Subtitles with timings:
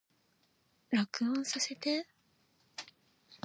[0.89, 2.07] 録音させて